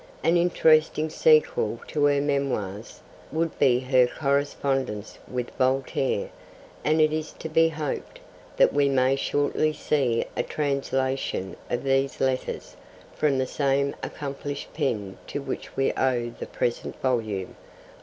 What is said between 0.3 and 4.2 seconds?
interesting sequel to her Memoirs would be her